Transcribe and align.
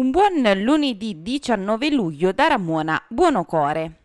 Un 0.00 0.10
buon 0.10 0.50
lunedì 0.64 1.20
19 1.20 1.90
luglio 1.90 2.32
da 2.32 2.46
Ramona 2.46 3.04
Buonocore. 3.06 3.99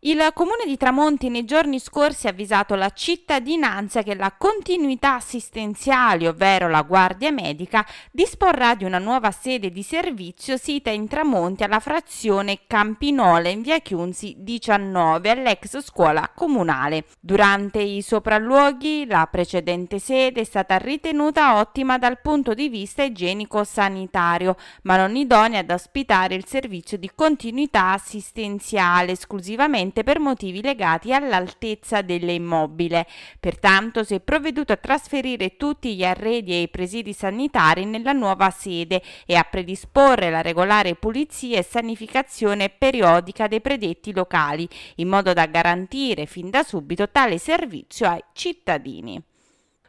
Il 0.00 0.30
comune 0.34 0.66
di 0.66 0.76
Tramonti 0.76 1.30
nei 1.30 1.46
giorni 1.46 1.78
scorsi 1.80 2.26
ha 2.26 2.30
avvisato 2.30 2.74
la 2.74 2.90
cittadinanza 2.90 4.02
che 4.02 4.14
la 4.14 4.30
continuità 4.36 5.14
assistenziale, 5.14 6.28
ovvero 6.28 6.68
la 6.68 6.82
guardia 6.82 7.32
medica, 7.32 7.84
disporrà 8.12 8.74
di 8.74 8.84
una 8.84 8.98
nuova 8.98 9.30
sede 9.30 9.70
di 9.70 9.82
servizio 9.82 10.58
sita 10.58 10.90
in 10.90 11.08
Tramonti 11.08 11.64
alla 11.64 11.80
frazione 11.80 12.60
Campinola 12.66 13.48
in 13.48 13.62
via 13.62 13.78
Chiunzi 13.78 14.34
19 14.36 15.30
all'ex 15.30 15.82
scuola 15.82 16.30
comunale. 16.34 17.06
Durante 17.18 17.80
i 17.80 18.02
sopralluoghi 18.02 19.06
la 19.06 19.26
precedente 19.30 19.98
sede 19.98 20.42
è 20.42 20.44
stata 20.44 20.76
ritenuta 20.76 21.58
ottima 21.58 21.96
dal 21.96 22.20
punto 22.20 22.52
di 22.52 22.68
vista 22.68 23.02
igienico-sanitario, 23.02 24.56
ma 24.82 24.98
non 24.98 25.16
idonea 25.16 25.60
ad 25.60 25.70
ospitare 25.70 26.34
il 26.34 26.44
servizio 26.46 26.98
di 26.98 27.10
continuità 27.14 27.92
assistenziale 27.92 29.12
esclusivamente 29.12 29.84
esclusivamente 29.86 30.02
per 30.02 30.18
motivi 30.18 30.62
legati 30.62 31.12
all'altezza 31.12 32.02
dell'immobile. 32.02 33.06
Pertanto 33.38 34.04
si 34.04 34.14
è 34.14 34.20
provveduto 34.20 34.72
a 34.72 34.76
trasferire 34.76 35.56
tutti 35.56 35.94
gli 35.94 36.04
arredi 36.04 36.52
e 36.52 36.62
i 36.62 36.68
presidi 36.68 37.12
sanitari 37.12 37.84
nella 37.84 38.12
nuova 38.12 38.50
sede 38.50 39.02
e 39.24 39.36
a 39.36 39.46
predisporre 39.48 40.30
la 40.30 40.42
regolare 40.42 40.94
pulizia 40.94 41.58
e 41.58 41.62
sanificazione 41.62 42.68
periodica 42.68 43.46
dei 43.46 43.60
predetti 43.60 44.12
locali, 44.12 44.68
in 44.96 45.08
modo 45.08 45.32
da 45.32 45.46
garantire 45.46 46.26
fin 46.26 46.50
da 46.50 46.62
subito 46.62 47.08
tale 47.10 47.38
servizio 47.38 48.08
ai 48.08 48.22
cittadini. 48.32 49.22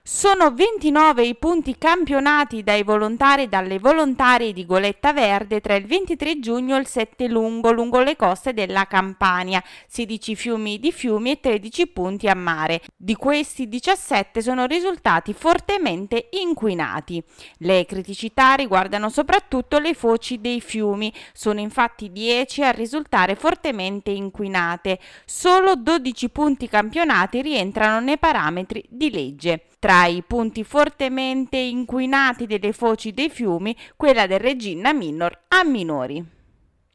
Sono 0.09 0.53
29 0.53 1.25
i 1.25 1.35
punti 1.35 1.77
campionati 1.77 2.63
dai 2.63 2.83
volontari 2.83 3.43
e 3.43 3.47
dalle 3.47 3.77
volontarie 3.77 4.53
di 4.53 4.65
Goletta 4.65 5.11
Verde 5.11 5.59
tra 5.59 5.75
il 5.75 5.85
23 5.85 6.39
giugno 6.39 6.77
e 6.77 6.79
il 6.79 6.87
7 6.87 7.27
lungo 7.27 7.73
lungo 7.73 7.99
le 7.99 8.15
coste 8.15 8.53
della 8.53 8.85
Campania, 8.85 9.61
16 9.85 10.33
fiumi 10.37 10.79
di 10.79 10.93
fiumi 10.93 11.31
e 11.31 11.39
13 11.41 11.87
punti 11.87 12.29
a 12.29 12.35
mare. 12.35 12.83
Di 12.95 13.15
questi 13.15 13.67
17 13.67 14.41
sono 14.41 14.65
risultati 14.65 15.33
fortemente 15.33 16.29
inquinati. 16.41 17.21
Le 17.57 17.85
criticità 17.85 18.53
riguardano 18.53 19.09
soprattutto 19.09 19.77
le 19.77 19.93
foci 19.93 20.39
dei 20.39 20.61
fiumi, 20.61 21.13
sono 21.33 21.59
infatti 21.59 22.13
10 22.13 22.63
a 22.63 22.71
risultare 22.71 23.35
fortemente 23.35 24.11
inquinate. 24.11 24.99
Solo 25.25 25.75
12 25.75 26.29
punti 26.29 26.69
campionati 26.69 27.41
rientrano 27.41 27.99
nei 27.99 28.17
parametri 28.17 28.85
di 28.87 29.11
legge. 29.11 29.65
Tra 29.87 30.05
i 30.05 30.21
punti 30.21 30.65
fortemente 30.65 31.55
inquinati 31.55 32.45
delle 32.45 32.73
foci 32.73 33.13
dei 33.13 33.29
fiumi, 33.29 33.73
quella 33.95 34.27
del 34.27 34.37
Regina 34.37 34.91
Minor 34.91 35.43
a 35.47 35.63
minori. 35.63 36.36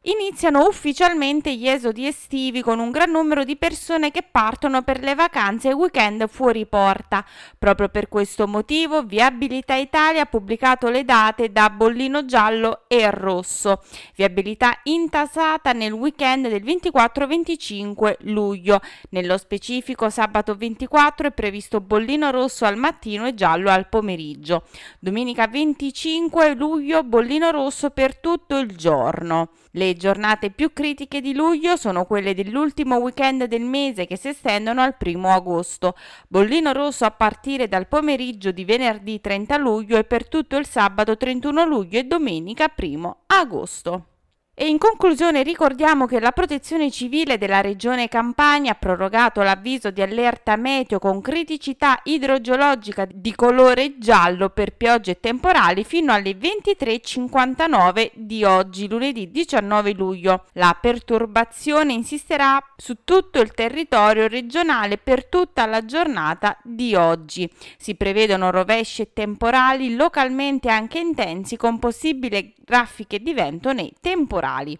Iniziano 0.04 0.66
ufficialmente 0.66 1.54
gli 1.54 1.68
esodi 1.68 2.08
estivi 2.08 2.60
con 2.60 2.80
un 2.80 2.90
gran 2.90 3.12
numero 3.12 3.44
di 3.44 3.54
persone 3.54 4.10
che 4.10 4.24
partono 4.28 4.82
per 4.82 5.00
le 5.00 5.14
vacanze 5.14 5.68
e 5.68 5.74
weekend 5.74 6.26
fuori 6.26 6.66
porta. 6.66 7.24
Proprio 7.56 7.88
per 7.88 8.08
questo 8.08 8.48
motivo 8.48 9.04
Viabilità 9.04 9.76
Italia 9.76 10.22
ha 10.22 10.26
pubblicato 10.26 10.88
le 10.88 11.04
date 11.04 11.52
da 11.52 11.70
bollino 11.70 12.24
giallo 12.24 12.80
e 12.88 13.08
rosso. 13.12 13.80
Viabilità 14.16 14.80
intasata 14.82 15.70
nel 15.70 15.92
weekend 15.92 16.48
del 16.48 16.64
24-25 16.64 18.16
luglio. 18.22 18.80
Nello 19.10 19.38
specifico 19.38 20.10
sabato 20.10 20.56
24 20.56 21.28
è 21.28 21.30
previsto 21.30 21.80
bollino 21.80 22.32
rosso 22.32 22.64
al 22.64 22.76
mattino 22.76 23.24
e 23.28 23.34
giallo 23.34 23.70
al 23.70 23.88
pomeriggio. 23.88 24.64
Domenica 24.98 25.46
25 25.46 26.54
luglio 26.54 27.04
bollino 27.04 27.52
rosso 27.52 27.90
per 27.90 28.16
tutto 28.16 28.58
il 28.58 28.74
giorno. 28.74 29.50
Le 29.74 29.91
giornate 29.94 30.50
più 30.50 30.72
critiche 30.72 31.20
di 31.20 31.34
luglio 31.34 31.76
sono 31.76 32.04
quelle 32.04 32.34
dell'ultimo 32.34 32.96
weekend 32.96 33.44
del 33.44 33.62
mese 33.62 34.06
che 34.06 34.16
si 34.16 34.28
estendono 34.28 34.80
al 34.80 34.96
primo 34.96 35.30
agosto. 35.30 35.94
Bollino 36.28 36.72
rosso 36.72 37.04
a 37.04 37.10
partire 37.10 37.68
dal 37.68 37.88
pomeriggio 37.88 38.50
di 38.50 38.64
venerdì 38.64 39.20
30 39.20 39.56
luglio 39.56 39.96
e 39.96 40.04
per 40.04 40.28
tutto 40.28 40.56
il 40.56 40.66
sabato 40.66 41.16
31 41.16 41.64
luglio 41.64 41.98
e 41.98 42.04
domenica 42.04 42.72
1 42.76 43.16
agosto. 43.26 44.11
E 44.54 44.68
in 44.68 44.76
conclusione 44.76 45.42
ricordiamo 45.42 46.04
che 46.04 46.20
la 46.20 46.30
Protezione 46.30 46.90
Civile 46.90 47.38
della 47.38 47.62
Regione 47.62 48.08
Campania 48.08 48.72
ha 48.72 48.74
prorogato 48.74 49.40
l'avviso 49.40 49.90
di 49.90 50.02
allerta 50.02 50.56
meteo 50.56 50.98
con 50.98 51.22
criticità 51.22 51.98
idrogeologica 52.04 53.08
di 53.10 53.34
colore 53.34 53.96
giallo 53.96 54.50
per 54.50 54.74
piogge 54.74 55.20
temporali 55.20 55.84
fino 55.84 56.12
alle 56.12 56.32
23.59 56.32 58.10
di 58.12 58.44
oggi, 58.44 58.88
lunedì 58.88 59.30
19 59.30 59.92
luglio. 59.94 60.44
La 60.52 60.76
perturbazione 60.78 61.94
insisterà 61.94 62.62
su 62.76 62.98
tutto 63.04 63.40
il 63.40 63.52
territorio 63.52 64.28
regionale 64.28 64.98
per 64.98 65.24
tutta 65.28 65.64
la 65.64 65.82
giornata 65.86 66.58
di 66.62 66.94
oggi. 66.94 67.50
Si 67.78 67.94
prevedono 67.94 68.50
rovesci 68.50 69.00
e 69.00 69.14
temporali 69.14 69.96
localmente 69.96 70.68
anche 70.68 70.98
intensi 70.98 71.56
con 71.56 71.78
possibili 71.78 72.52
raffiche 72.66 73.20
di 73.20 73.32
vento 73.32 73.72
nei 73.72 73.90
temporali 73.98 74.40
temporali. 74.42 74.76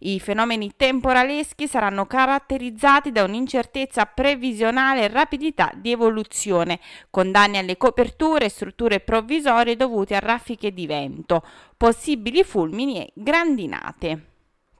I 0.00 0.20
fenomeni 0.20 0.72
temporaleschi 0.76 1.66
saranno 1.66 2.06
caratterizzati 2.06 3.12
da 3.12 3.22
un'incertezza 3.22 4.04
previsionale 4.04 5.04
e 5.04 5.08
rapidità 5.08 5.70
di 5.74 5.92
evoluzione, 5.92 6.80
con 7.08 7.30
danni 7.30 7.58
alle 7.58 7.76
coperture 7.76 8.46
e 8.46 8.50
strutture 8.50 9.00
provvisorie 9.00 9.76
dovute 9.76 10.16
a 10.16 10.20
raffiche 10.20 10.72
di 10.72 10.86
vento, 10.86 11.42
possibili 11.76 12.42
fulmini 12.42 13.00
e 13.00 13.12
grandinate. 13.14 14.35